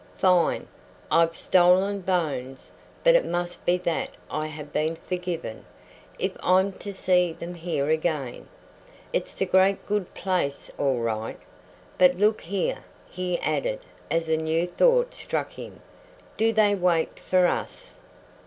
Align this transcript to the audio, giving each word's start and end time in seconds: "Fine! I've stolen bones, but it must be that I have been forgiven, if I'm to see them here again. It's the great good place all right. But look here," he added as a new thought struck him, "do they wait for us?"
"Fine! 0.17 0.67
I've 1.11 1.35
stolen 1.37 1.99
bones, 2.01 2.71
but 3.03 3.13
it 3.13 3.23
must 3.23 3.63
be 3.67 3.77
that 3.77 4.09
I 4.31 4.47
have 4.47 4.73
been 4.73 4.95
forgiven, 4.95 5.63
if 6.17 6.31
I'm 6.41 6.71
to 6.79 6.91
see 6.91 7.33
them 7.33 7.53
here 7.53 7.87
again. 7.91 8.47
It's 9.13 9.35
the 9.35 9.45
great 9.45 9.85
good 9.85 10.11
place 10.15 10.71
all 10.79 10.97
right. 10.97 11.37
But 11.99 12.17
look 12.17 12.41
here," 12.41 12.79
he 13.11 13.37
added 13.41 13.81
as 14.09 14.27
a 14.27 14.37
new 14.37 14.65
thought 14.65 15.13
struck 15.13 15.51
him, 15.51 15.81
"do 16.35 16.51
they 16.51 16.73
wait 16.73 17.19
for 17.19 17.45
us?" 17.45 17.99